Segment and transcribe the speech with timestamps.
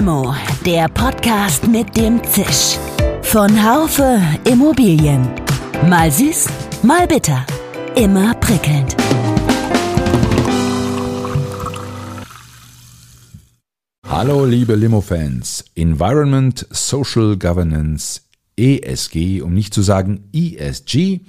[0.00, 0.34] Limo,
[0.64, 2.78] der Podcast mit dem Zisch.
[3.20, 4.18] Von Haufe
[4.50, 5.28] Immobilien.
[5.90, 6.46] Mal süß,
[6.82, 7.44] mal bitter.
[7.96, 8.96] Immer prickelnd.
[14.08, 15.66] Hallo liebe Limo-Fans.
[15.74, 18.22] Environment, Social Governance,
[18.56, 21.20] ESG, um nicht zu sagen ESG.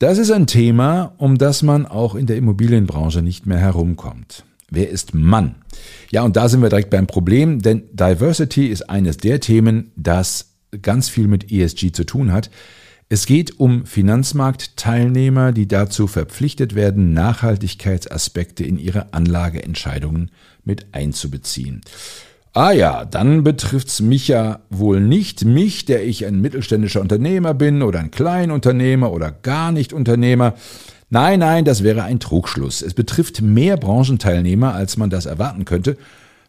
[0.00, 4.44] Das ist ein Thema, um das man auch in der Immobilienbranche nicht mehr herumkommt.
[4.70, 5.56] Wer ist Mann?
[6.10, 10.54] Ja, und da sind wir direkt beim Problem, denn Diversity ist eines der Themen, das
[10.82, 12.50] ganz viel mit ESG zu tun hat.
[13.08, 20.32] Es geht um Finanzmarktteilnehmer, die dazu verpflichtet werden, Nachhaltigkeitsaspekte in ihre Anlageentscheidungen
[20.64, 21.82] mit einzubeziehen.
[22.52, 27.82] Ah ja, dann betrifft's mich ja wohl nicht, mich, der ich ein mittelständischer Unternehmer bin
[27.82, 30.54] oder ein Kleinunternehmer oder gar nicht Unternehmer.
[31.08, 32.82] Nein, nein, das wäre ein Trugschluss.
[32.82, 35.96] Es betrifft mehr Branchenteilnehmer, als man das erwarten könnte.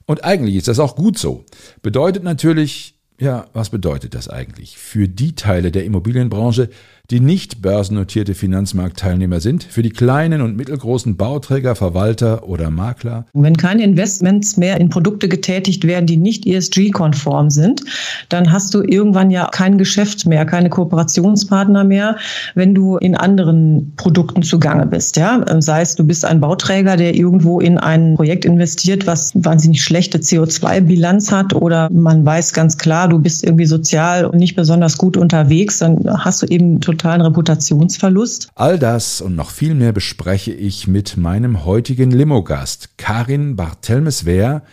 [0.05, 1.45] Und eigentlich ist das auch gut so.
[1.83, 4.77] Bedeutet natürlich, ja, was bedeutet das eigentlich?
[4.77, 6.69] Für die Teile der Immobilienbranche,
[7.09, 13.25] die nicht börsennotierte Finanzmarktteilnehmer sind, für die kleinen und mittelgroßen Bauträger, Verwalter oder Makler.
[13.33, 17.81] Wenn keine Investments mehr in Produkte getätigt werden, die nicht ESG-konform sind,
[18.27, 22.17] dann hast du irgendwann ja kein Geschäft mehr, keine Kooperationspartner mehr,
[22.55, 25.16] wenn du in anderen Produkten zugange bist.
[25.16, 25.45] Ja?
[25.61, 30.17] Sei es, du bist ein Bauträger, der irgendwo in ein Projekt investiert, was wahnsinnig schlechte
[30.17, 35.16] CO2-Bilanz hat oder man weiß ganz klar, du bist irgendwie sozial und nicht besonders gut
[35.16, 38.50] unterwegs, dann hast du eben total totalen Reputationsverlust.
[38.56, 44.64] All das und noch viel mehr bespreche ich mit meinem heutigen Limo-Gast, Karin Barthelmes-Wehr.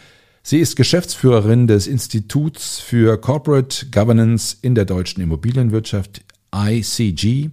[0.42, 6.22] Sie ist Geschäftsführerin des Instituts für Corporate Governance in der deutschen Immobilienwirtschaft
[6.54, 7.50] ICG.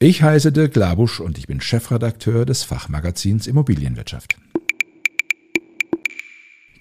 [0.00, 4.36] Ich heiße Dirk Labusch und ich bin Chefredakteur des Fachmagazins Immobilienwirtschaft.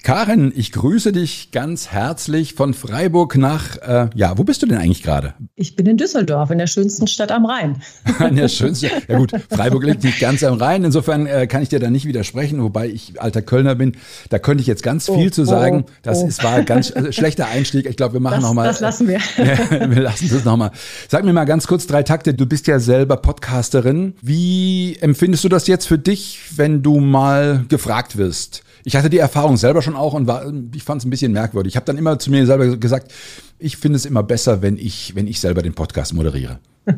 [0.03, 4.77] Karin, ich grüße dich ganz herzlich von Freiburg nach, äh, ja, wo bist du denn
[4.77, 5.33] eigentlich gerade?
[5.55, 7.81] Ich bin in Düsseldorf, in der schönsten Stadt am Rhein.
[8.19, 11.69] in der schönsten, ja gut, Freiburg liegt nicht ganz am Rhein, insofern äh, kann ich
[11.69, 13.93] dir da nicht widersprechen, wobei ich alter Kölner bin,
[14.29, 15.85] da könnte ich jetzt ganz viel oh, zu sagen.
[15.87, 16.27] Oh, das oh.
[16.27, 18.67] ist, war ein ganz äh, schlechter Einstieg, ich glaube, wir machen nochmal.
[18.67, 19.19] Das lassen wir.
[19.37, 20.71] wir lassen das nochmal.
[21.07, 24.15] Sag mir mal ganz kurz drei Takte, du bist ja selber Podcasterin.
[24.21, 28.63] Wie empfindest du das jetzt für dich, wenn du mal gefragt wirst?
[28.83, 31.73] Ich hatte die Erfahrung selber schon auch und war, ich fand es ein bisschen merkwürdig.
[31.73, 33.11] Ich habe dann immer zu mir selber gesagt,
[33.59, 36.59] ich finde es immer besser, wenn ich, wenn ich selber den Podcast moderiere.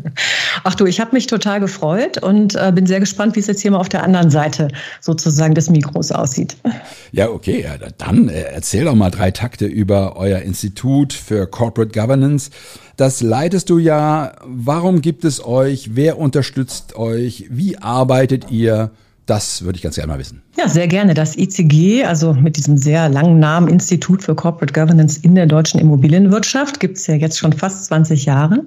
[0.63, 3.61] Ach du, ich habe mich total gefreut und äh, bin sehr gespannt, wie es jetzt
[3.61, 4.69] hier mal auf der anderen Seite
[4.99, 6.57] sozusagen des Mikros aussieht.
[7.11, 11.97] Ja, okay, ja, dann äh, erzähl doch mal drei Takte über euer Institut für Corporate
[11.97, 12.49] Governance.
[12.97, 14.33] Das leitest du ja.
[14.43, 15.91] Warum gibt es euch?
[15.93, 17.45] Wer unterstützt euch?
[17.49, 18.91] Wie arbeitet ihr?
[19.25, 20.43] Das würde ich ganz gerne mal wissen.
[20.55, 21.15] Ja, sehr gerne.
[21.15, 25.79] Das ICG, also mit diesem sehr langen Namen Institut für Corporate Governance in der deutschen
[25.79, 28.63] Immobilienwirtschaft, gibt es ja jetzt schon fast 20 Jahre.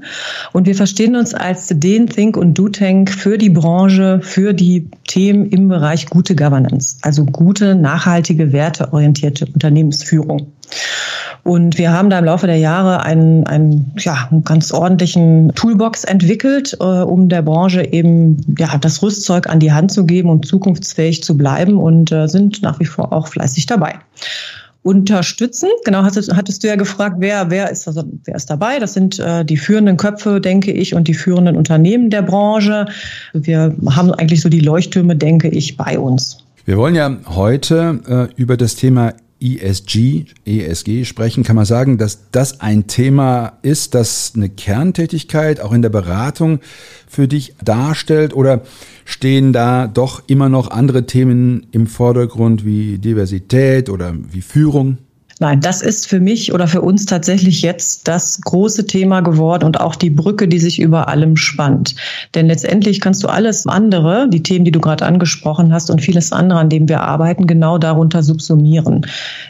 [0.53, 4.91] Und wir verstehen uns als den Think und Do Tank für die Branche, für die
[5.07, 10.53] Themen im Bereich gute Governance, also gute, nachhaltige, werteorientierte Unternehmensführung.
[11.45, 16.05] Und wir haben da im Laufe der Jahre einen, einen, ja, einen ganz ordentlichen Toolbox
[16.05, 20.47] entwickelt, äh, um der Branche eben ja, das Rüstzeug an die Hand zu geben und
[20.47, 23.95] zukunftsfähig zu bleiben und äh, sind nach wie vor auch fleißig dabei
[24.83, 25.69] unterstützen.
[25.84, 28.78] Genau, hattest, hattest du ja gefragt, wer, wer, ist, also, wer ist dabei?
[28.78, 32.87] Das sind äh, die führenden Köpfe, denke ich, und die führenden Unternehmen der Branche.
[33.34, 36.39] Wir haben eigentlich so die Leuchttürme, denke ich, bei uns.
[36.65, 42.31] Wir wollen ja heute äh, über das Thema ESG, ESG sprechen, kann man sagen, dass
[42.32, 46.60] das ein Thema ist, das eine Kerntätigkeit auch in der Beratung
[47.06, 48.62] für dich darstellt oder
[49.04, 54.98] stehen da doch immer noch andere Themen im Vordergrund wie Diversität oder wie Führung?
[55.41, 59.81] Nein, das ist für mich oder für uns tatsächlich jetzt das große Thema geworden und
[59.81, 61.94] auch die Brücke, die sich über allem spannt.
[62.34, 66.32] Denn letztendlich kannst du alles andere, die Themen, die du gerade angesprochen hast und vieles
[66.32, 69.07] andere, an dem wir arbeiten, genau darunter subsumieren.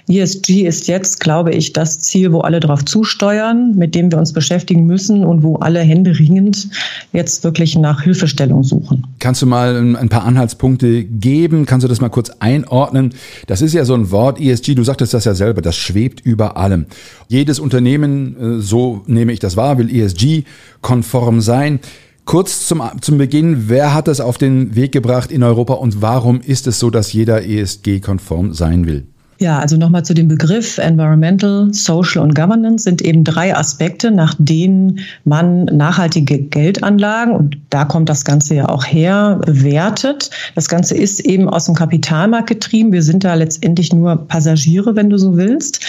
[0.08, 4.34] ESG ist jetzt, glaube ich, das Ziel, wo alle darauf zusteuern, mit dem wir uns
[4.34, 6.68] beschäftigen müssen und wo alle händeringend
[7.14, 9.06] jetzt wirklich nach Hilfestellung suchen.
[9.20, 11.64] Kannst du mal ein paar Anhaltspunkte geben?
[11.64, 13.14] Kannst du das mal kurz einordnen?
[13.46, 16.56] Das ist ja so ein Wort, ESG, du sagtest das ja selber, das schwebt über
[16.56, 16.86] allem.
[17.28, 21.80] Jedes Unternehmen, äh, so nehme ich das wahr, will ESG-konform sein.
[22.24, 26.40] Kurz zum, zum Beginn, wer hat das auf den Weg gebracht in Europa und warum
[26.40, 29.06] ist es so, dass jeder ESG-konform sein will?
[29.40, 34.34] Ja, also nochmal zu dem Begriff Environmental, Social und Governance sind eben drei Aspekte, nach
[34.36, 40.30] denen man nachhaltige Geldanlagen, und da kommt das Ganze ja auch her, bewertet.
[40.56, 42.90] Das Ganze ist eben aus dem Kapitalmarkt getrieben.
[42.90, 45.84] Wir sind da letztendlich nur Passagiere, wenn du so willst.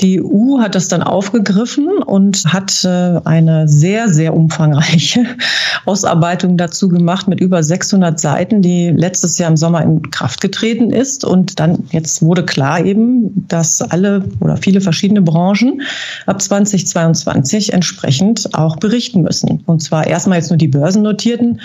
[0.00, 5.26] Die EU hat das dann aufgegriffen und hat äh, eine sehr, sehr umfangreiche
[5.84, 10.90] Ausarbeitung dazu gemacht mit über 600 Seiten, die letztes Jahr im Sommer in Kraft getreten
[10.90, 11.24] ist.
[11.24, 15.82] Und dann jetzt wurde klar eben, dass alle oder viele verschiedene Branchen
[16.24, 19.62] ab 2022 entsprechend auch berichten müssen.
[19.66, 21.60] Und zwar erstmal jetzt nur die börsennotierten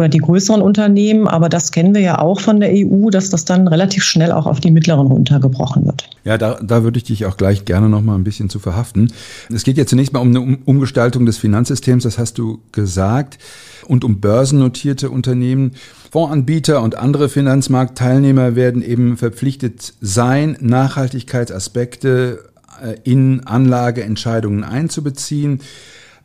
[0.00, 3.44] oder die größeren Unternehmen, aber das kennen wir ja auch von der EU, dass das
[3.44, 6.08] dann relativ schnell auch auf die mittleren runtergebrochen wird.
[6.24, 9.12] Ja, da, da würde ich dich auch gleich gerne noch mal ein bisschen zu verhaften.
[9.52, 13.38] Es geht ja zunächst mal um eine Umgestaltung des Finanzsystems, das hast du gesagt,
[13.86, 15.72] und um börsennotierte Unternehmen.
[16.10, 22.44] Fondsanbieter und andere Finanzmarktteilnehmer werden eben verpflichtet sein, Nachhaltigkeitsaspekte
[22.82, 25.60] äh, in Anlageentscheidungen einzubeziehen.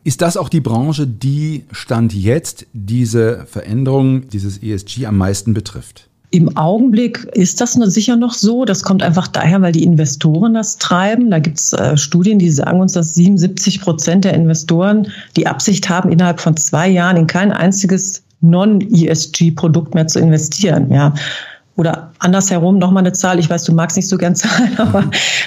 [0.06, 6.06] Ist das auch die Branche, die Stand jetzt diese Veränderung, dieses ESG am meisten betrifft?
[6.30, 8.64] Im Augenblick ist das sicher noch so.
[8.64, 11.32] Das kommt einfach daher, weil die Investoren das treiben.
[11.32, 15.88] Da gibt es äh, Studien, die sagen uns, dass 77 Prozent der Investoren die Absicht
[15.88, 20.92] haben, innerhalb von zwei Jahren in kein einziges Non-ESG-Produkt mehr zu investieren.
[20.92, 21.14] Ja,
[21.76, 25.04] oder andersherum nochmal eine Zahl, ich weiß, du magst nicht so gern Zahlen, aber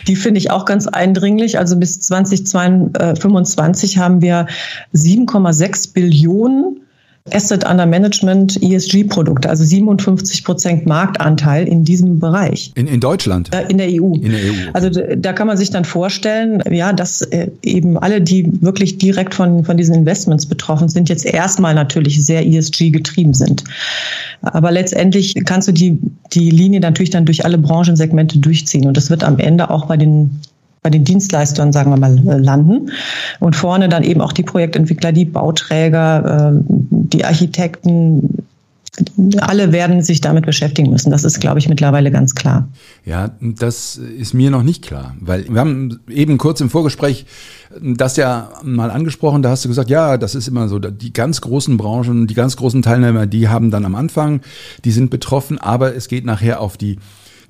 [0.07, 1.57] die finde ich auch ganz eindringlich.
[1.57, 4.47] Also bis 2025 haben wir
[4.93, 6.81] 7,6 Billionen
[7.33, 12.71] Asset Under Management ESG-Produkte, also 57 Prozent Marktanteil in diesem Bereich.
[12.75, 13.53] In, in Deutschland?
[13.53, 14.13] Äh, in der EU.
[14.15, 14.49] In der EU.
[14.49, 14.69] Okay.
[14.73, 19.33] Also da kann man sich dann vorstellen, ja, dass äh, eben alle, die wirklich direkt
[19.33, 23.63] von, von diesen Investments betroffen sind, jetzt erstmal natürlich sehr ESG getrieben sind.
[24.41, 25.99] Aber letztendlich kannst du die,
[26.33, 28.87] die Linie natürlich dann durch alle Branchensegmente durchziehen.
[28.87, 30.39] Und das wird am Ende auch bei den
[30.81, 32.91] bei den Dienstleistern, sagen wir mal, äh, landen.
[33.39, 38.45] Und vorne dann eben auch die Projektentwickler, die Bauträger, äh, die Architekten,
[39.39, 41.11] alle werden sich damit beschäftigen müssen.
[41.11, 42.67] Das ist, glaube ich, mittlerweile ganz klar.
[43.05, 47.25] Ja, das ist mir noch nicht klar, weil wir haben eben kurz im Vorgespräch
[47.81, 49.41] das ja mal angesprochen.
[49.41, 52.57] Da hast du gesagt, ja, das ist immer so, die ganz großen Branchen, die ganz
[52.57, 54.41] großen Teilnehmer, die haben dann am Anfang,
[54.83, 56.97] die sind betroffen, aber es geht nachher auf die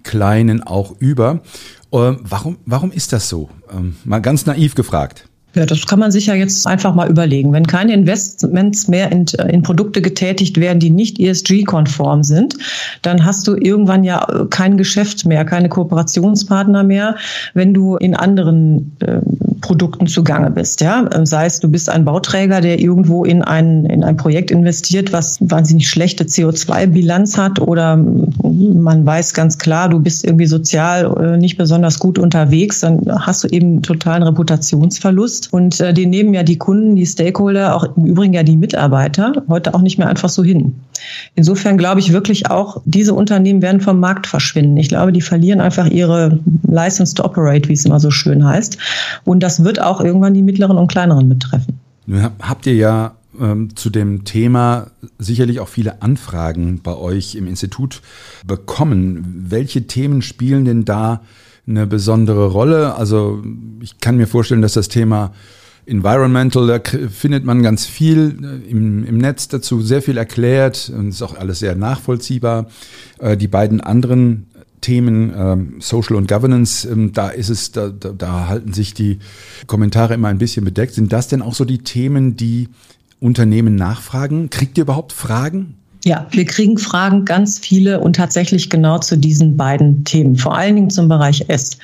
[0.03, 1.41] Kleinen auch über.
[1.91, 3.49] Ähm, warum, warum ist das so?
[3.71, 5.28] Ähm, mal ganz naiv gefragt.
[5.55, 7.51] Ja, das kann man sich ja jetzt einfach mal überlegen.
[7.53, 12.55] Wenn keine Investments mehr in, in Produkte getätigt werden, die nicht ESG-konform sind,
[13.01, 17.15] dann hast du irgendwann ja kein Geschäft mehr, keine Kooperationspartner mehr,
[17.55, 19.21] wenn du in anderen äh,
[19.61, 20.81] Produkten zugange bist.
[20.81, 21.09] Ja?
[21.25, 25.37] Sei es, du bist ein Bauträger, der irgendwo in ein, in ein Projekt investiert, was
[25.41, 31.57] wahnsinnig schlechte CO2-Bilanz hat oder man weiß ganz klar, du bist irgendwie sozial äh, nicht
[31.57, 35.38] besonders gut unterwegs, dann hast du eben totalen Reputationsverlust.
[35.47, 39.33] Und äh, den nehmen ja die Kunden, die Stakeholder, auch im Übrigen ja die Mitarbeiter,
[39.47, 40.75] heute auch nicht mehr einfach so hin.
[41.35, 44.77] Insofern glaube ich wirklich auch, diese Unternehmen werden vom Markt verschwinden.
[44.77, 48.77] Ich glaube, die verlieren einfach ihre License to Operate, wie es immer so schön heißt.
[49.25, 51.79] Und das wird auch irgendwann die mittleren und kleineren betreffen.
[52.05, 54.87] Nun habt ihr ja ähm, zu dem Thema
[55.17, 58.01] sicherlich auch viele Anfragen bei euch im Institut
[58.45, 59.45] bekommen.
[59.49, 61.21] Welche Themen spielen denn da
[61.69, 62.95] eine besondere Rolle?
[62.95, 63.41] Also
[63.81, 65.31] ich kann mir vorstellen, dass das Thema
[65.85, 66.79] Environmental, da
[67.09, 71.35] findet man ganz viel äh, im, im Netz dazu, sehr viel erklärt und ist auch
[71.35, 72.67] alles sehr nachvollziehbar.
[73.19, 74.47] Äh, die beiden anderen
[74.81, 79.19] Themen ähm, Social und Governance, ähm, da ist es, da, da, da halten sich die
[79.67, 80.93] Kommentare immer ein bisschen bedeckt.
[80.93, 82.69] Sind das denn auch so die Themen, die
[83.19, 84.49] Unternehmen nachfragen?
[84.49, 85.75] Kriegt ihr überhaupt Fragen?
[86.05, 90.75] Ja, wir kriegen Fragen ganz viele und tatsächlich genau zu diesen beiden Themen, vor allen
[90.75, 91.77] Dingen zum Bereich S.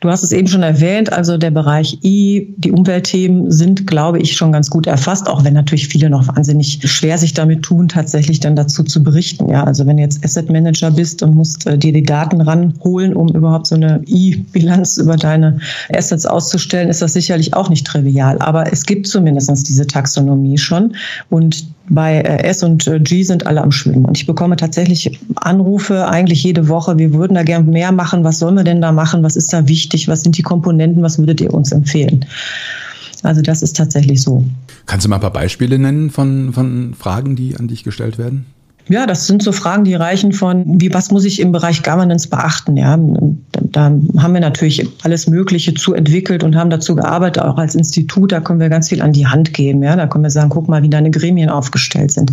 [0.00, 4.36] Du hast es eben schon erwähnt, also der Bereich I, die Umweltthemen sind, glaube ich,
[4.36, 8.38] schon ganz gut erfasst, auch wenn natürlich viele noch wahnsinnig schwer sich damit tun, tatsächlich
[8.38, 9.50] dann dazu zu berichten.
[9.50, 13.16] Ja, also wenn du jetzt Asset Manager bist und musst äh, dir die Daten ranholen,
[13.16, 15.58] um überhaupt so eine I-Bilanz über deine
[15.92, 18.38] Assets auszustellen, ist das sicherlich auch nicht trivial.
[18.38, 20.94] Aber es gibt zumindest diese Taxonomie schon
[21.30, 24.04] und bei äh, S und äh, G sind alle am Schwimmen.
[24.04, 26.98] Und ich bekomme tatsächlich Anrufe eigentlich jede Woche.
[26.98, 28.24] Wir würden da gern mehr machen.
[28.24, 29.22] Was sollen wir denn da machen?
[29.22, 30.08] Was ist da wichtig?
[30.08, 31.02] Was sind die Komponenten?
[31.02, 32.24] Was würdet ihr uns empfehlen?
[33.22, 34.44] Also das ist tatsächlich so.
[34.86, 38.46] Kannst du mal ein paar Beispiele nennen von, von Fragen, die an dich gestellt werden?
[38.88, 42.28] Ja, das sind so Fragen, die reichen von, wie, was muss ich im Bereich Governance
[42.28, 42.76] beachten?
[42.76, 47.74] Ja, da haben wir natürlich alles Mögliche zu entwickelt und haben dazu gearbeitet, auch als
[47.74, 48.30] Institut.
[48.30, 49.82] Da können wir ganz viel an die Hand geben.
[49.82, 52.30] Ja, da können wir sagen, guck mal, wie deine Gremien aufgestellt sind.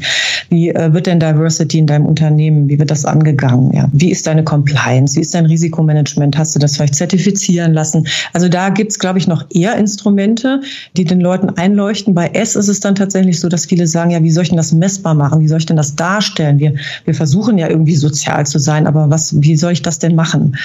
[0.50, 2.70] Wie äh, wird denn Diversity in deinem Unternehmen?
[2.70, 3.74] Wie wird das angegangen?
[3.74, 5.16] Ja, wie ist deine Compliance?
[5.16, 6.38] Wie ist dein Risikomanagement?
[6.38, 8.06] Hast du das vielleicht zertifizieren lassen?
[8.32, 10.62] Also da gibt's, glaube ich, noch eher Instrumente,
[10.96, 12.14] die den Leuten einleuchten.
[12.14, 14.58] Bei S ist es dann tatsächlich so, dass viele sagen, ja, wie soll ich denn
[14.58, 15.40] das messbar machen?
[15.40, 16.43] Wie soll ich denn das darstellen?
[16.44, 16.60] Darstellen.
[16.60, 16.74] Wir,
[17.06, 20.58] wir versuchen ja irgendwie sozial zu sein, aber was, wie soll ich das denn machen?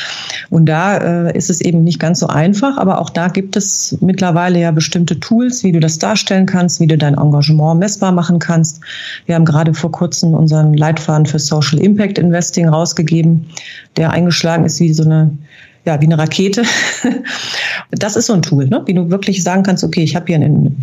[0.50, 3.96] Und da äh, ist es eben nicht ganz so einfach, aber auch da gibt es
[4.00, 8.38] mittlerweile ja bestimmte Tools, wie du das darstellen kannst, wie du dein Engagement messbar machen
[8.38, 8.80] kannst.
[9.26, 13.46] Wir haben gerade vor kurzem unseren Leitfaden für Social Impact Investing rausgegeben,
[13.96, 15.30] der eingeschlagen ist wie so eine
[15.88, 16.62] ja, wie eine Rakete.
[17.90, 18.82] Das ist so ein Tool, ne?
[18.84, 20.38] wie du wirklich sagen kannst, okay, ich habe hier,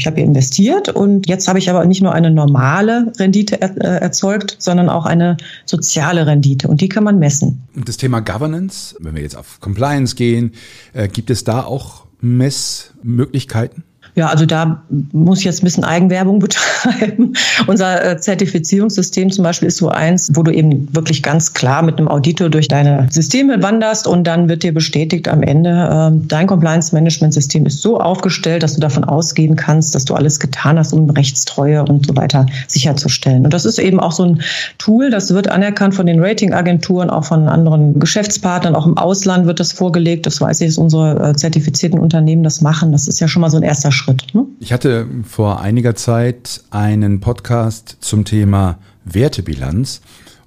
[0.06, 4.02] hab hier investiert und jetzt habe ich aber nicht nur eine normale Rendite er, äh,
[4.02, 7.62] erzeugt, sondern auch eine soziale Rendite und die kann man messen.
[7.76, 10.54] Und das Thema Governance, wenn wir jetzt auf Compliance gehen,
[10.94, 13.84] äh, gibt es da auch Messmöglichkeiten?
[14.16, 14.82] Ja, also da
[15.12, 17.34] muss ich jetzt ein bisschen Eigenwerbung betreiben.
[17.68, 21.98] Unser äh, Zertifizierungssystem zum Beispiel ist so eins, wo du eben wirklich ganz klar mit
[21.98, 26.48] einem Auditor durch deine Systeme wanderst und dann wird dir bestätigt am Ende, äh, dein
[26.48, 31.10] Compliance-Management-System ist so aufgestellt, dass du davon ausgehen kannst, dass du alles getan hast, um
[31.10, 33.44] Rechtstreue und so weiter sicherzustellen.
[33.44, 34.42] Und das ist eben auch so ein
[34.78, 39.60] Tool, das wird anerkannt von den Ratingagenturen, auch von anderen Geschäftspartnern, auch im Ausland wird
[39.60, 40.26] das vorgelegt.
[40.26, 42.94] Das weiß ich, dass unsere äh, zertifizierten Unternehmen das machen.
[42.94, 44.05] Das ist ja schon mal so ein erster Schritt.
[44.06, 44.36] Schritt.
[44.36, 44.46] Ne?
[44.60, 50.02] Ich hatte vor einiger Zeit einen Podcast zum Thema Wertebilanz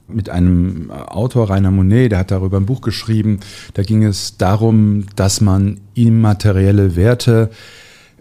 [0.07, 3.41] mit einem Autor, Rainer Monet, der hat darüber ein Buch geschrieben.
[3.75, 7.51] Da ging es darum, dass man immaterielle Werte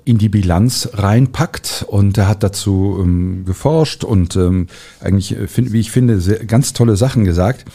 [0.05, 4.67] in die Bilanz reinpackt und er hat dazu ähm, geforscht und ähm,
[5.01, 7.65] eigentlich, äh, wie ich finde, sehr, ganz tolle Sachen gesagt.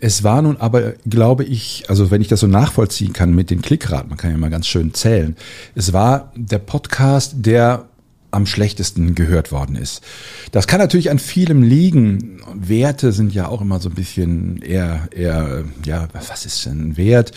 [0.00, 3.60] Es war nun aber, glaube ich, also wenn ich das so nachvollziehen kann mit den
[3.60, 5.36] Klickraten, man kann ja mal ganz schön zählen,
[5.74, 7.86] es war der Podcast, der
[8.30, 10.02] am schlechtesten gehört worden ist.
[10.52, 12.40] Das kann natürlich an vielem liegen.
[12.54, 17.32] Werte sind ja auch immer so ein bisschen eher, eher, ja, was ist denn Wert?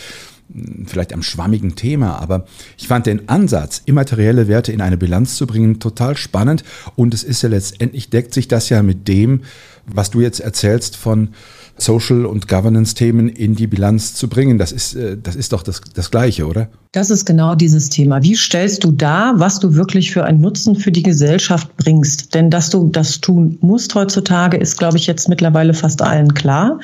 [0.86, 2.46] Vielleicht am schwammigen Thema, aber
[2.78, 6.64] ich fand den Ansatz, immaterielle Werte in eine Bilanz zu bringen, total spannend.
[6.96, 9.40] Und es ist ja letztendlich deckt sich das ja mit dem,
[9.86, 11.30] was du jetzt erzählst von
[11.76, 14.58] Social- und Governance-Themen in die Bilanz zu bringen.
[14.58, 16.68] Das ist, äh, das ist doch das, das Gleiche, oder?
[16.92, 18.22] Das ist genau dieses Thema.
[18.22, 22.34] Wie stellst du dar, was du wirklich für einen Nutzen für die Gesellschaft bringst?
[22.34, 26.78] Denn dass du das tun musst heutzutage, ist, glaube ich, jetzt mittlerweile fast allen klar.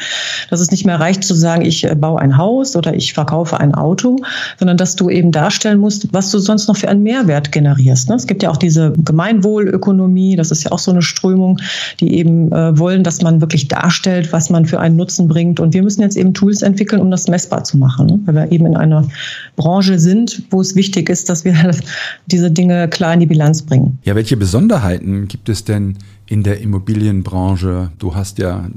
[0.50, 3.61] Dass es nicht mehr reicht zu sagen, ich äh, baue ein Haus oder ich verkaufe
[3.61, 4.16] ein Auto,
[4.59, 8.09] sondern dass du eben darstellen musst, was du sonst noch für einen Mehrwert generierst.
[8.09, 8.16] Ne?
[8.16, 11.61] Es gibt ja auch diese Gemeinwohlökonomie, das ist ja auch so eine Strömung,
[12.00, 15.60] die eben äh, wollen, dass man wirklich darstellt, was man für einen Nutzen bringt.
[15.60, 18.20] Und wir müssen jetzt eben Tools entwickeln, um das messbar zu machen, ne?
[18.25, 19.06] weil wir eben in einer
[19.56, 21.54] Branche sind, wo es wichtig ist, dass wir
[22.26, 23.99] diese Dinge klar in die Bilanz bringen.
[24.04, 25.96] Ja, welche Besonderheiten gibt es denn
[26.26, 27.90] in der Immobilienbranche?
[27.99, 28.68] Du hast ja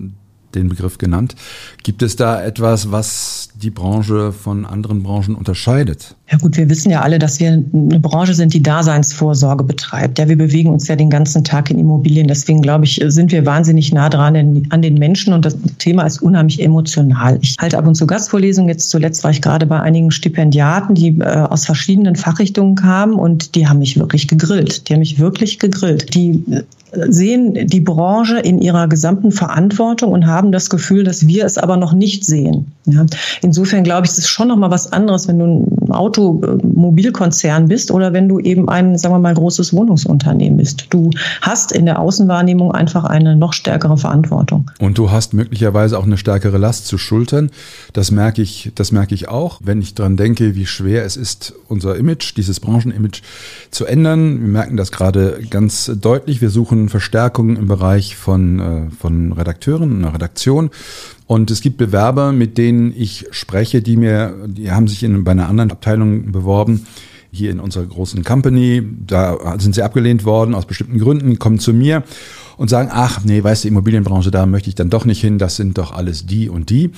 [0.55, 1.36] den Begriff genannt.
[1.83, 6.15] Gibt es da etwas, was die Branche von anderen Branchen unterscheidet?
[6.31, 10.17] Ja gut, wir wissen ja alle, dass wir eine Branche sind, die Daseinsvorsorge betreibt.
[10.17, 12.27] Ja, wir bewegen uns ja den ganzen Tag in Immobilien.
[12.27, 16.22] Deswegen glaube ich, sind wir wahnsinnig nah dran an den Menschen und das Thema ist
[16.22, 17.38] unheimlich emotional.
[17.41, 18.69] Ich halte ab und zu Gastvorlesungen.
[18.69, 23.55] Jetzt zuletzt war ich gerade bei einigen Stipendiaten, die äh, aus verschiedenen Fachrichtungen kamen und
[23.55, 24.88] die haben mich wirklich gegrillt.
[24.89, 26.15] Die haben mich wirklich gegrillt.
[26.15, 26.43] Die
[27.07, 31.77] sehen die Branche in ihrer gesamten Verantwortung und haben das Gefühl, dass wir es aber
[31.77, 32.71] noch nicht sehen.
[32.85, 33.05] Ja.
[33.41, 37.91] Insofern glaube ich, es ist schon noch mal was anderes, wenn du ein Automobilkonzern bist
[37.91, 40.88] oder wenn du eben ein, sagen wir mal, großes Wohnungsunternehmen bist.
[40.89, 44.69] Du hast in der Außenwahrnehmung einfach eine noch stärkere Verantwortung.
[44.79, 47.51] Und du hast möglicherweise auch eine stärkere Last zu schultern.
[47.93, 51.53] Das merke ich, das merke ich auch, wenn ich daran denke, wie schwer es ist,
[51.67, 53.21] unser Image, dieses Branchenimage
[53.71, 54.41] zu ändern.
[54.41, 56.41] Wir merken das gerade ganz deutlich.
[56.41, 60.70] Wir suchen Verstärkung im Bereich von, äh, von Redakteuren, einer Redaktion.
[61.28, 65.32] Und es gibt Bewerber, mit denen ich spreche, die mir, die haben sich in, bei
[65.32, 66.86] einer anderen Abteilung beworben,
[67.32, 68.84] hier in unserer großen Company.
[69.08, 72.04] Da sind sie abgelehnt worden aus bestimmten Gründen, kommen zu mir
[72.58, 75.56] und sagen, ach nee, weißt du, Immobilienbranche, da möchte ich dann doch nicht hin, das
[75.56, 76.92] sind doch alles die und die.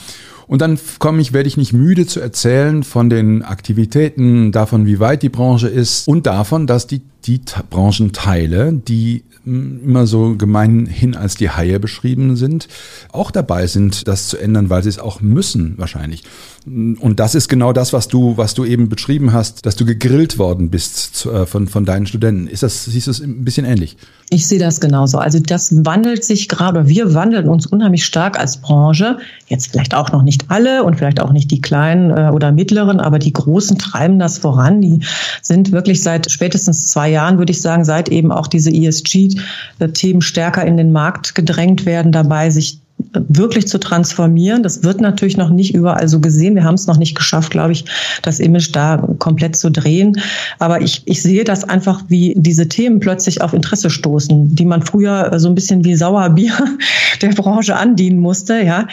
[0.48, 5.00] Und dann komme ich, werde ich nicht müde zu erzählen von den Aktivitäten, davon, wie
[5.00, 11.36] weit die Branche ist und davon, dass die, die Branchenteile, die immer so gemeinhin als
[11.36, 12.68] die Haie beschrieben sind,
[13.12, 16.24] auch dabei sind, das zu ändern, weil sie es auch müssen wahrscheinlich.
[16.68, 20.40] Und das ist genau das, was du, was du eben beschrieben hast, dass du gegrillt
[20.40, 22.48] worden bist zu, äh, von, von deinen Studenten.
[22.48, 23.98] Ist das, siehst du es ein bisschen ähnlich?
[24.32, 25.20] Ich sehe das genauso.
[25.20, 29.20] Also das wandelt sich gerade, wir wandeln uns unheimlich stark als Branche.
[29.46, 33.00] Jetzt vielleicht auch noch nicht alle und vielleicht auch nicht die kleinen äh, oder mittleren,
[33.00, 34.82] aber die großen treiben das voran.
[34.82, 35.02] Die
[35.44, 40.66] sind wirklich seit spätestens zwei Jahren, würde ich sagen, seit eben auch diese ESG-Themen stärker
[40.66, 42.80] in den Markt gedrängt werden, dabei sich
[43.14, 44.64] wirklich zu transformieren.
[44.64, 46.56] Das wird natürlich noch nicht überall so gesehen.
[46.56, 47.86] Wir haben es noch nicht geschafft, glaube ich,
[48.22, 50.20] das Image da komplett zu drehen.
[50.60, 54.82] Aber ich, ich sehe das einfach, wie diese Themen plötzlich auf Interesse stoßen, die man
[54.82, 56.54] früher so ein bisschen wie Sauerbier
[57.22, 58.88] der Branche andienen musste, ja,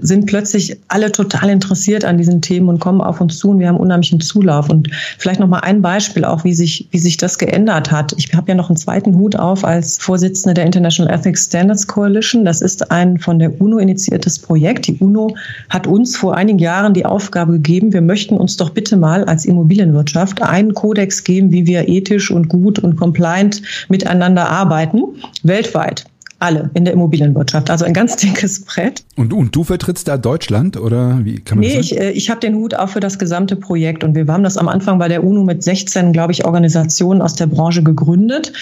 [0.00, 3.68] sind plötzlich alle total interessiert an diesen Themen und kommen auf uns zu und wir
[3.68, 4.68] haben unheimlichen Zulauf.
[4.68, 8.14] Und vielleicht noch mal ein Beispiel auch, wie sich, wie sich das geändert hat.
[8.16, 12.44] Ich habe ja noch einen zweiten Hut auf als Vorsitzende der International Ethics Standards Coalition.
[12.44, 14.86] Das ist ein von der UNO initiiertes Projekt.
[14.86, 15.36] Die UNO
[15.68, 19.44] hat uns vor einigen Jahren die Aufgabe gegeben, wir möchten uns doch bitte mal als
[19.44, 25.02] Immobilienwirtschaft einen Kodex geben, wie wir ethisch und gut und compliant miteinander arbeiten,
[25.42, 26.04] weltweit
[26.42, 27.70] alle in der Immobilienwirtschaft.
[27.70, 29.04] Also ein ganz dickes Brett.
[29.16, 32.00] Und, und du vertrittst da Deutschland oder wie kann man nee, das sagen?
[32.00, 34.56] ich, äh, ich habe den Hut auch für das gesamte Projekt und wir haben das
[34.56, 38.52] am Anfang bei der UNO mit 16, glaube ich, Organisationen aus der Branche gegründet,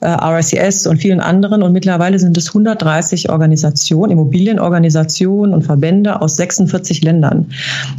[0.00, 6.36] äh, RSCS und vielen anderen und mittlerweile sind es 130 Organisationen, Immobilienorganisationen und Verbände aus
[6.36, 7.50] 46 Ländern.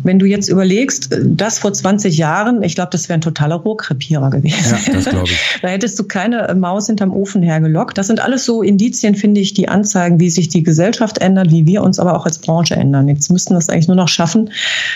[0.04, 3.56] Wenn du jetzt überlegst, äh, das vor 20 Jahren, ich glaube, das wäre ein totaler
[3.56, 4.76] Rohrkrepierer gewesen.
[4.88, 5.40] Ja, das glaube ich.
[5.62, 7.98] da hättest du keine Maus hinterm Ofen hergelockt.
[7.98, 11.66] Das sind alles so Indizien finde ich, die anzeigen, wie sich die Gesellschaft ändert, wie
[11.66, 13.08] wir uns aber auch als Branche ändern.
[13.08, 14.50] Jetzt müssten wir es eigentlich nur noch schaffen,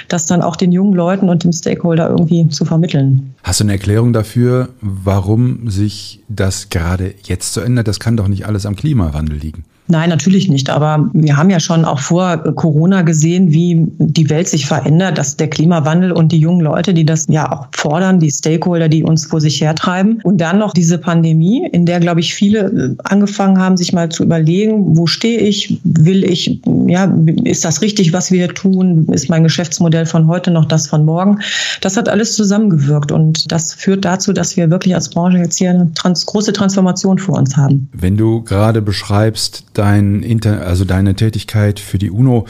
[0.10, 3.36] das dann auch den jungen Leuten und dem Stakeholder irgendwie zu vermitteln.
[3.44, 7.88] Hast du eine Erklärung dafür, warum sich das gerade jetzt so ändert?
[7.88, 9.63] Das kann doch nicht alles am Klimawandel liegen.
[9.88, 10.70] Nein, natürlich nicht.
[10.70, 15.38] Aber wir haben ja schon auch vor Corona gesehen, wie die Welt sich verändert, dass
[15.38, 19.25] der Klimawandel und die jungen Leute, die das ja auch fordern, die Stakeholder, die uns
[19.25, 20.22] vor sich hertreiben.
[20.24, 24.24] Und dann noch diese Pandemie, in der, glaube ich, viele angefangen haben, sich mal zu
[24.24, 25.80] überlegen, wo stehe ich?
[25.84, 27.13] Will ich, ja,
[27.44, 29.08] ist das richtig, was wir tun?
[29.12, 31.39] Ist mein Geschäftsmodell von heute noch das von morgen?
[31.82, 33.12] Das hat alles zusammengewirkt.
[33.12, 37.20] Und das führt dazu, dass wir wirklich als Branche jetzt hier eine trans große Transformation
[37.20, 37.88] vor uns haben.
[37.94, 42.48] Wenn du gerade beschreibst, dein Inter also deine Tätigkeit für die UNO.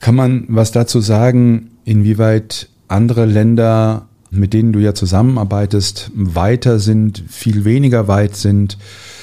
[0.00, 7.22] Kann man was dazu sagen, inwieweit andere Länder, mit denen du ja zusammenarbeitest, weiter sind,
[7.28, 8.78] viel weniger weit sind?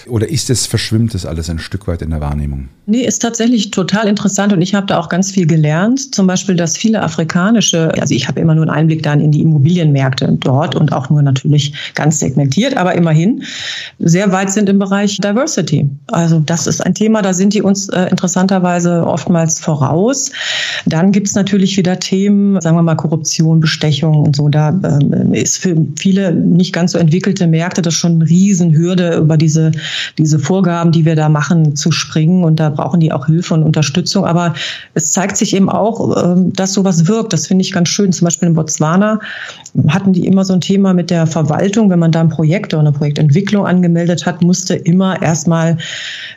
[0.08, 2.70] Oder ist es, verschwimmt es alles ein Stück weit in der Wahrnehmung?
[2.86, 6.14] Nee, ist tatsächlich total interessant und ich habe da auch ganz viel gelernt.
[6.14, 9.42] Zum Beispiel, dass viele afrikanische, also ich habe immer nur einen Einblick dann in die
[9.42, 13.44] Immobilienmärkte dort und auch nur natürlich ganz segmentiert, aber immerhin
[14.00, 15.90] sehr weit sind im Bereich Diversity.
[16.08, 20.32] Also das ist ein Thema, da sind die uns äh, interessanterweise oftmals voraus.
[20.86, 24.50] Dann gibt es natürlich wieder Themen, sagen wir mal Korruption, Bestechung und so.
[24.50, 29.38] Da ähm, ist für viele nicht ganz so entwickelte Märkte das schon eine Riesenhürde, über
[29.38, 29.72] diese,
[30.18, 33.64] diese Vorgaben, die wir da machen, zu springen und da brauchen die auch Hilfe und
[33.64, 34.26] Unterstützung.
[34.26, 34.54] Aber
[34.94, 37.34] es zeigt sich eben auch, ähm, dass sowas wirkt.
[37.34, 38.12] Das finde ich ganz schön.
[38.12, 39.20] Zum Beispiel in Botswana
[39.88, 41.90] hatten die immer so ein Thema mit der Verwaltung.
[41.90, 45.78] Wenn man da ein Projekt oder eine Projektentwicklung angemeldet hat, musste immer erstmal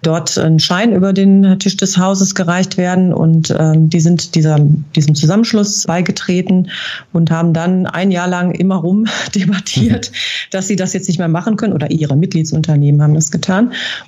[0.02, 3.12] dort ein Schein über den Tisch des Hauses gereicht werden.
[3.12, 4.58] Und ähm, die sind dieser,
[4.94, 6.68] diesem Zusammenschluss beigetreten
[7.12, 10.12] und haben dann ein Jahr lang immer rum debattiert,
[10.50, 13.43] dass sie das jetzt nicht mehr machen können oder ihre Mitgliedsunternehmen haben das getan.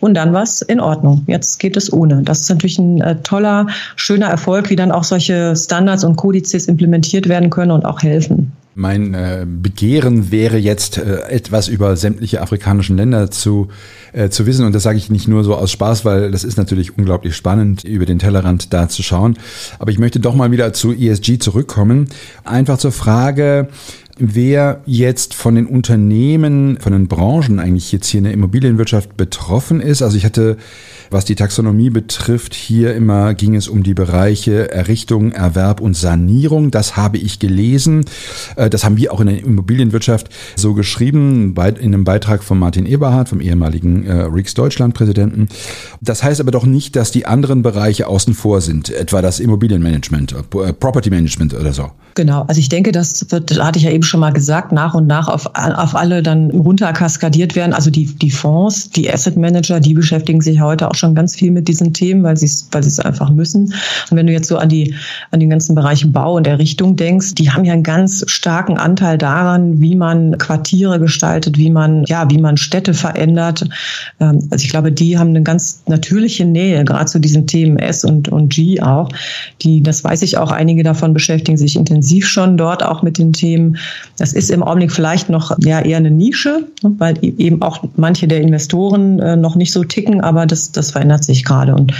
[0.01, 1.25] Und dann war es in Ordnung.
[1.27, 2.22] Jetzt geht es ohne.
[2.22, 6.66] Das ist natürlich ein äh, toller, schöner Erfolg, wie dann auch solche Standards und Kodizes
[6.66, 8.53] implementiert werden können und auch helfen.
[8.79, 13.68] Mein äh, Begehren wäre jetzt, äh, etwas über sämtliche afrikanischen Länder zu,
[14.12, 14.66] äh, zu wissen.
[14.66, 17.85] Und das sage ich nicht nur so aus Spaß, weil das ist natürlich unglaublich spannend,
[17.85, 19.38] über den Tellerrand da zu schauen.
[19.79, 22.11] Aber ich möchte doch mal wieder zu ESG zurückkommen.
[22.44, 23.68] Einfach zur Frage,
[24.19, 29.81] wer jetzt von den Unternehmen, von den Branchen eigentlich jetzt hier in der Immobilienwirtschaft betroffen
[29.81, 30.03] ist.
[30.03, 30.57] Also ich hatte,
[31.11, 36.71] was die Taxonomie betrifft, hier immer ging es um die Bereiche Errichtung, Erwerb und Sanierung.
[36.71, 38.05] Das habe ich gelesen.
[38.57, 42.87] Äh, das haben wir auch in der Immobilienwirtschaft so geschrieben, in einem Beitrag von Martin
[42.87, 45.49] Eberhard, vom ehemaligen äh, Rix Deutschland Präsidenten.
[46.01, 50.33] Das heißt aber doch nicht, dass die anderen Bereiche außen vor sind, etwa das Immobilienmanagement,
[50.33, 51.90] äh, Property Management oder so.
[52.14, 55.07] Genau, also ich denke, das wird, hatte ich ja eben schon mal gesagt, nach und
[55.07, 57.75] nach auf, auf alle dann runterkaskadiert werden.
[57.75, 61.51] Also die, die Fonds, die Asset Manager, die beschäftigen sich heute auch schon ganz viel
[61.51, 63.75] mit diesen Themen, weil sie es weil es einfach müssen.
[64.11, 64.95] Und wenn du jetzt so an die
[65.31, 69.19] an den ganzen Bereich Bau und Errichtung denkst, die haben ja einen ganz starken Anteil
[69.19, 73.69] daran, wie man Quartiere gestaltet, wie man ja wie man Städte verändert.
[74.21, 78.05] Ähm, also ich glaube, die haben eine ganz natürliche Nähe, gerade zu diesen Themen S
[78.05, 79.09] und und G auch.
[79.63, 83.33] Die, das weiß ich auch, einige davon beschäftigen sich intensiv schon dort auch mit den
[83.33, 83.79] Themen.
[84.19, 87.85] Das ist im Augenblick vielleicht noch ja, eher eine Nische, ne, weil e-, eben auch
[87.97, 91.75] manche der Investoren äh, noch nicht so ticken, aber das, das verändert sich gerade.
[91.75, 91.92] Und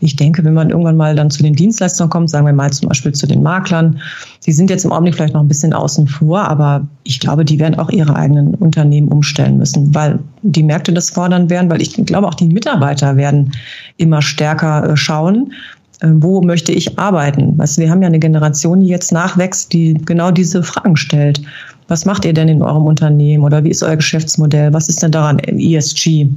[0.00, 2.88] ich denke, wenn man irgendwann mal dann zu den Dienstleistern kommt, sagen wir mal zum
[2.88, 4.00] Beispiel zu den Maklern,
[4.46, 7.58] die sind jetzt im Augenblick vielleicht noch ein bisschen außen vor, aber ich glaube, die
[7.58, 11.94] werden auch ihre eigenen Unternehmen umstellen müssen, weil die Märkte das fordern werden, weil ich
[12.06, 13.52] glaube, auch die Mitarbeiter werden
[13.96, 15.52] immer stärker äh, schauen,
[16.00, 17.58] Äh, wo möchte ich arbeiten?
[17.58, 21.40] Weißt, wir haben ja eine Generation, die jetzt nachwächst, die genau diese Fragen stellt.
[21.88, 24.72] Was macht ihr denn in eurem Unternehmen oder wie ist euer Geschäftsmodell?
[24.72, 26.28] Was ist denn daran ESG?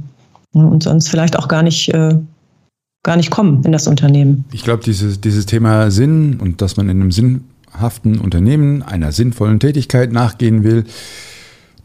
[0.52, 2.18] Und sonst vielleicht auch gar nicht, äh,
[3.02, 4.44] gar nicht kommen in das Unternehmen.
[4.52, 9.60] Ich glaube, dieses, dieses Thema Sinn und dass man in einem sinnhaften Unternehmen einer sinnvollen
[9.60, 10.84] Tätigkeit nachgehen will,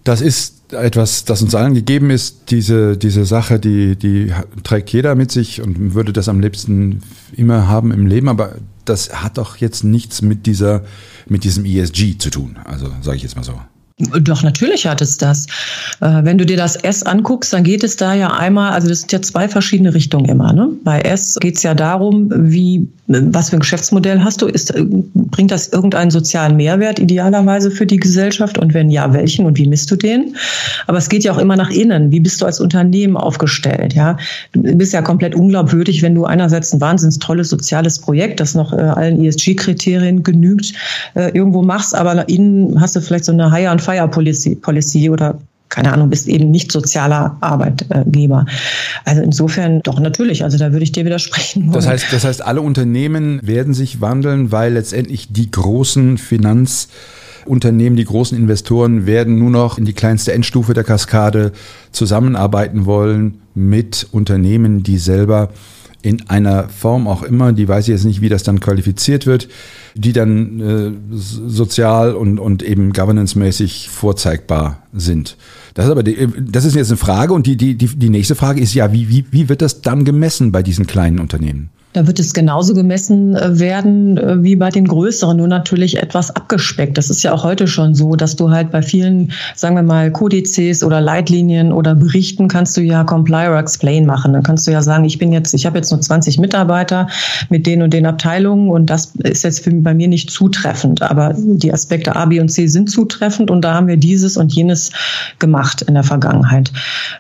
[0.04, 2.52] das ist etwas, das uns allen gegeben ist.
[2.52, 7.02] Diese, diese Sache, die, die trägt jeder mit sich und würde das am liebsten
[7.36, 8.30] immer haben im Leben.
[8.30, 10.84] Aber das hat doch jetzt nichts mit dieser,
[11.28, 12.58] mit diesem ESG zu tun.
[12.64, 13.60] Also sage ich jetzt mal so.
[14.00, 15.48] Doch, natürlich hat es das.
[16.02, 19.02] Äh, wenn du dir das S anguckst, dann geht es da ja einmal, also das
[19.02, 20.54] sind ja zwei verschiedene Richtungen immer.
[20.54, 20.70] Ne?
[20.84, 24.48] Bei S geht es ja darum, wie, was für ein Geschäftsmodell hast du?
[24.48, 28.58] Ist, äh, bringt das irgendeinen sozialen Mehrwert idealerweise für die Gesellschaft?
[28.58, 30.36] Und wenn ja, welchen und wie misst du den?
[30.88, 32.12] Aber es geht ja auch immer nach innen.
[32.12, 33.94] Wie bist du als Unternehmen aufgestellt?
[33.94, 34.18] Ja,
[34.52, 38.74] du bist ja komplett unglaubwürdig, wenn du einerseits ein wahnsinns tolles soziales Projekt, das noch
[38.74, 40.74] äh, allen ESG-Kriterien genügt,
[41.16, 45.38] irgendwo machst, aber innen hast du vielleicht so eine High- und Fire Policy, Policy oder
[45.70, 48.46] keine Ahnung, bist eben nicht sozialer Arbeitgeber.
[49.06, 51.64] Also insofern doch natürlich, also da würde ich dir widersprechen.
[51.64, 51.74] Wollen.
[51.74, 58.06] Das heißt, das heißt, alle Unternehmen werden sich wandeln, weil letztendlich die großen Finanzunternehmen, die
[58.06, 61.52] großen Investoren werden nur noch in die kleinste Endstufe der Kaskade
[61.92, 65.50] zusammenarbeiten wollen mit Unternehmen, die selber
[66.02, 69.50] in einer Form auch immer, die weiß ich jetzt nicht, wie das dann qualifiziert wird,
[69.96, 75.38] die dann äh, sozial und, und eben governance-mäßig vorzeigbar sind.
[75.74, 78.36] Das ist aber die, das ist jetzt eine Frage und die, die, die, die nächste
[78.36, 81.70] Frage ist ja, wie, wie, wie wird das dann gemessen bei diesen kleinen Unternehmen?
[81.94, 86.36] Da wird es genauso gemessen äh, werden äh, wie bei den größeren, nur natürlich etwas
[86.36, 86.98] abgespeckt.
[86.98, 90.12] Das ist ja auch heute schon so, dass du halt bei vielen, sagen wir mal,
[90.12, 94.34] Kodizes oder Leitlinien oder Berichten kannst du ja Comply or Explain machen.
[94.34, 97.08] Dann kannst du ja sagen, ich bin jetzt, ich habe jetzt nur 20 Mitarbeiter
[97.50, 101.02] mit den und den Abteilungen und das ist jetzt für, bei mir nicht zutreffend.
[101.02, 104.54] Aber die Aspekte A, B und C sind zutreffend und da haben wir dieses und
[104.54, 104.92] jenes
[105.40, 106.72] gemacht in der Vergangenheit.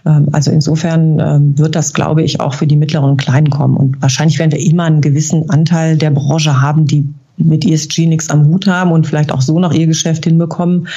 [0.05, 3.75] Ähm, also insofern ähm, wird das, glaube ich, auch für die mittleren und kleinen kommen.
[3.75, 8.29] Und wahrscheinlich werden wir immer einen gewissen Anteil der Branche haben, die mit ESG nichts
[8.29, 10.87] am Hut haben und vielleicht auch so noch ihr Geschäft hinbekommen.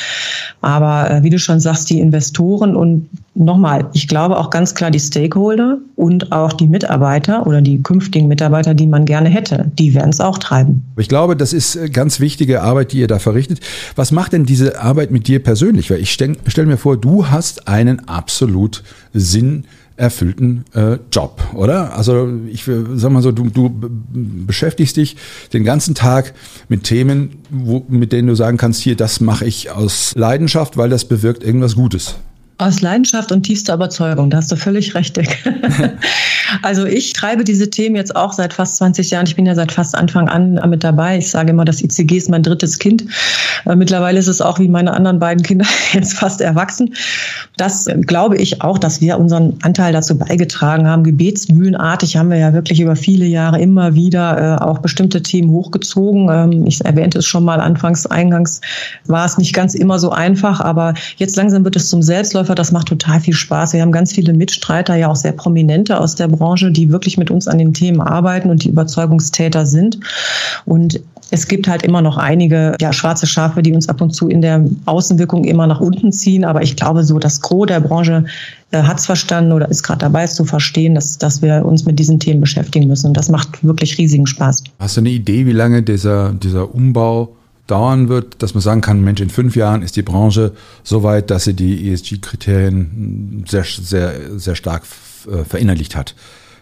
[0.60, 4.90] Aber äh, wie du schon sagst, die Investoren und nochmal, ich glaube auch ganz klar
[4.90, 9.94] die Stakeholder und auch die Mitarbeiter oder die künftigen Mitarbeiter, die man gerne hätte, die
[9.94, 10.82] werden es auch treiben.
[10.96, 13.60] Ich glaube, das ist äh, ganz wichtige Arbeit, die ihr da verrichtet.
[13.96, 15.90] Was macht denn diese Arbeit mit dir persönlich?
[15.90, 19.64] Weil ich stelle stell mir vor, du hast einen absolut Sinn
[20.00, 21.94] erfüllten äh, Job, oder?
[21.94, 23.70] Also ich sag mal so, du, du
[24.46, 25.16] beschäftigst dich
[25.52, 26.32] den ganzen Tag
[26.68, 30.88] mit Themen, wo, mit denen du sagen kannst, hier, das mache ich aus Leidenschaft, weil
[30.88, 32.16] das bewirkt irgendwas Gutes.
[32.60, 35.18] Aus Leidenschaft und tiefster Überzeugung, da hast du völlig recht.
[36.62, 39.24] also ich treibe diese Themen jetzt auch seit fast 20 Jahren.
[39.24, 41.16] Ich bin ja seit fast Anfang an mit dabei.
[41.16, 43.06] Ich sage immer, das ICG ist mein drittes Kind.
[43.64, 46.94] Äh, mittlerweile ist es auch wie meine anderen beiden Kinder jetzt fast erwachsen.
[47.56, 51.02] Das glaube ich auch, dass wir unseren Anteil dazu beigetragen haben.
[51.02, 56.28] Gebetsmühlenartig haben wir ja wirklich über viele Jahre immer wieder äh, auch bestimmte Themen hochgezogen.
[56.30, 58.60] Ähm, ich erwähnte es schon mal anfangs, eingangs
[59.06, 62.54] war es nicht ganz immer so einfach, aber jetzt langsam wird es zum Selbstläufer Verkäufer.
[62.54, 63.72] Das macht total viel Spaß.
[63.72, 67.30] Wir haben ganz viele Mitstreiter, ja auch sehr prominente aus der Branche, die wirklich mit
[67.30, 69.98] uns an den Themen arbeiten und die Überzeugungstäter sind.
[70.64, 71.00] Und
[71.32, 74.42] es gibt halt immer noch einige ja, schwarze Schafe, die uns ab und zu in
[74.42, 76.44] der Außenwirkung immer nach unten ziehen.
[76.44, 78.24] Aber ich glaube, so das Gros der Branche
[78.72, 81.84] äh, hat es verstanden oder ist gerade dabei, es zu verstehen, dass, dass wir uns
[81.84, 83.08] mit diesen Themen beschäftigen müssen.
[83.08, 84.64] Und das macht wirklich riesigen Spaß.
[84.80, 87.36] Hast du eine Idee, wie lange dieser, dieser Umbau
[87.70, 90.52] dauern wird, dass man sagen kann, Mensch, in fünf Jahren ist die Branche
[90.82, 94.82] so weit, dass sie die ESG-Kriterien sehr, sehr, sehr stark
[95.30, 96.14] äh, verinnerlicht hat.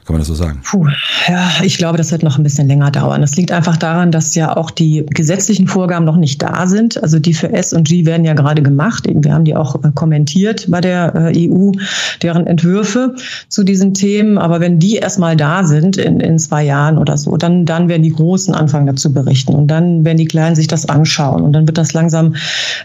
[0.08, 0.62] Kann man das so sagen?
[0.64, 0.86] Puh,
[1.28, 3.20] ja, ich glaube, das wird noch ein bisschen länger dauern.
[3.20, 7.02] Das liegt einfach daran, dass ja auch die gesetzlichen Vorgaben noch nicht da sind.
[7.02, 9.06] Also die für S und G werden ja gerade gemacht.
[9.06, 11.72] Wir haben die auch äh, kommentiert bei der äh, EU,
[12.22, 13.16] deren Entwürfe
[13.50, 14.38] zu diesen Themen.
[14.38, 18.02] Aber wenn die erstmal da sind in, in zwei Jahren oder so, dann, dann werden
[18.02, 19.52] die Großen anfangen dazu berichten.
[19.52, 21.42] Und dann werden die Kleinen sich das anschauen.
[21.42, 22.34] Und dann wird das langsam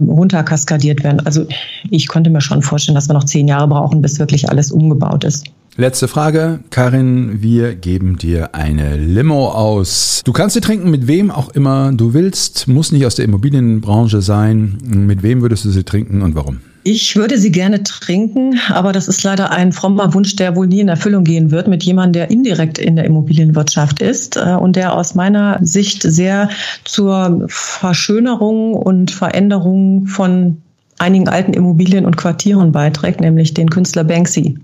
[0.02, 1.26] runterkaskadiert werden.
[1.26, 1.46] Also
[1.90, 5.24] ich konnte mir schon vorstellen, dass wir noch zehn Jahre brauchen, bis wirklich alles umgebaut
[5.24, 5.46] ist.
[5.76, 10.22] Letzte Frage, Karin, wir geben dir eine Limo aus.
[10.24, 14.22] Du kannst sie trinken mit wem auch immer du willst, muss nicht aus der Immobilienbranche
[14.22, 14.78] sein.
[14.84, 16.60] Mit wem würdest du sie trinken und warum?
[16.84, 20.82] Ich würde sie gerne trinken, aber das ist leider ein frommer Wunsch, der wohl nie
[20.82, 24.96] in Erfüllung gehen wird, mit jemandem, der indirekt in der Immobilienwirtschaft ist äh, und der
[24.96, 26.50] aus meiner Sicht sehr
[26.84, 30.62] zur Verschönerung und Veränderung von
[31.00, 34.60] einigen alten Immobilien und Quartieren beiträgt, nämlich den Künstler Banksy.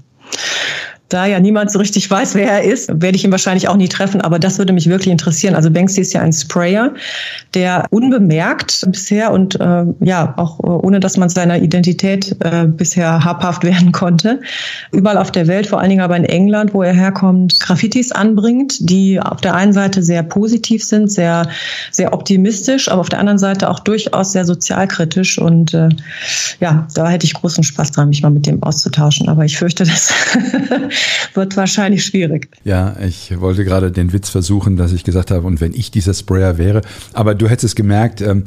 [1.10, 3.89] Da ja niemand so richtig weiß, wer er ist, werde ich ihn wahrscheinlich auch nie
[3.89, 5.56] treffen, aber das würde mich wirklich interessieren.
[5.56, 6.93] Also Banksy ist ja ein Sprayer,
[7.54, 13.24] der unbemerkt bisher und äh, ja, auch äh, ohne dass man seiner Identität äh, bisher
[13.26, 14.39] habhaft werden konnte,
[14.91, 18.89] überall auf der Welt, vor allen Dingen aber in England, wo er herkommt, Graffitis anbringt,
[18.89, 21.50] die auf der einen Seite sehr positiv sind, sehr,
[21.91, 25.39] sehr optimistisch, aber auf der anderen Seite auch durchaus sehr sozialkritisch.
[25.39, 25.89] Und äh,
[26.60, 29.84] ja, da hätte ich großen Spaß dran, mich mal mit dem auszutauschen, aber ich fürchte,
[29.84, 30.13] das
[31.34, 32.50] wird wahrscheinlich schwierig.
[32.64, 36.14] Ja, ich wollte gerade den Witz versuchen, dass ich gesagt habe, und wenn ich dieser
[36.14, 36.82] Sprayer wäre,
[37.14, 38.44] aber du hättest es gemerkt, ähm,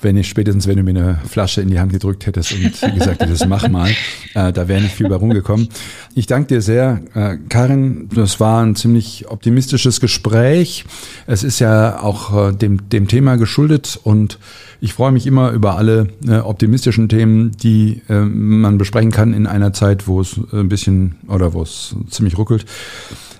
[0.00, 3.20] wenn ich spätestens, wenn du mir eine Flasche in die Hand gedrückt hättest und gesagt
[3.20, 3.90] hättest, mach mal,
[4.34, 5.68] äh, da wäre nicht viel bei rumgekommen.
[6.14, 8.08] Ich danke dir sehr, äh, Karin.
[8.14, 10.84] Das war ein ziemlich optimistisches Gespräch.
[11.26, 14.38] Es ist ja auch äh, dem, dem Thema geschuldet und
[14.80, 16.06] ich freue mich immer über alle
[16.44, 21.62] optimistischen Themen, die man besprechen kann in einer Zeit, wo es ein bisschen oder wo
[21.62, 22.64] es ziemlich ruckelt.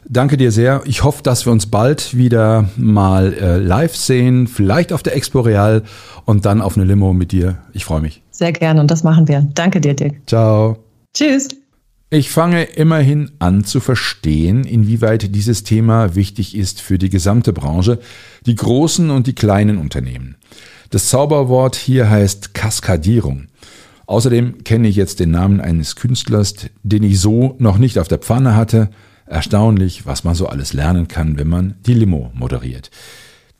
[0.09, 0.83] Danke dir sehr.
[0.87, 5.41] Ich hoffe, dass wir uns bald wieder mal äh, live sehen, vielleicht auf der Expo
[5.41, 5.83] Real
[6.25, 7.59] und dann auf eine Limo mit dir.
[7.73, 8.23] Ich freue mich.
[8.31, 9.47] Sehr gerne und das machen wir.
[9.55, 10.23] Danke dir, Dick.
[10.27, 10.79] Ciao.
[11.15, 11.49] Tschüss.
[12.11, 17.99] Ich fange immerhin an zu verstehen, inwieweit dieses Thema wichtig ist für die gesamte Branche,
[18.47, 20.37] die großen und die kleinen Unternehmen.
[20.89, 23.49] Das Zauberwort hier heißt Kaskadierung.
[24.09, 28.19] Außerdem kenne ich jetzt den Namen eines Künstlers, den ich so noch nicht auf der
[28.19, 28.91] Pfanne hatte,
[29.29, 32.91] Erstaunlich, was man so alles lernen kann, wenn man die Limo moderiert.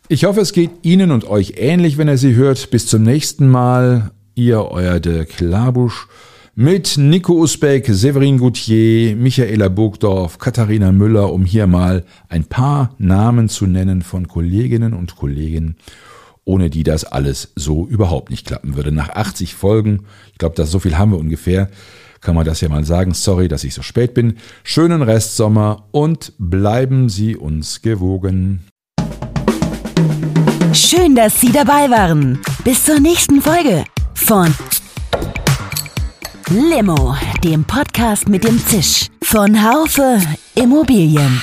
[0.09, 2.71] Ich hoffe, es geht Ihnen und euch ähnlich, wenn ihr sie hört.
[2.71, 4.11] Bis zum nächsten Mal.
[4.35, 6.07] Ihr, euer Dirk Labusch
[6.55, 13.49] mit Nico Usbeck, Severin Goutier, Michaela Burgdorf, Katharina Müller, um hier mal ein paar Namen
[13.49, 15.77] zu nennen von Kolleginnen und Kollegen,
[16.49, 18.91] ohne die das alles so überhaupt nicht klappen würde.
[18.91, 21.69] Nach 80 Folgen, ich glaube, das so viel haben wir ungefähr,
[22.23, 23.13] kann man das ja mal sagen.
[23.13, 24.39] Sorry, dass ich so spät bin.
[24.65, 28.65] Schönen Restsommer und bleiben Sie uns gewogen.
[30.73, 32.39] Schön, dass Sie dabei waren.
[32.65, 33.85] Bis zur nächsten Folge
[34.15, 34.53] von
[36.49, 40.19] Limo, dem Podcast mit dem Zisch von Haufe
[40.55, 41.43] Immobilien.